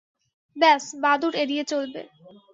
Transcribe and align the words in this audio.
ব্যস 0.55 0.85
বাদুড় 1.03 1.35
এড়িয়ে 1.41 1.63
চলবে। 1.63 2.01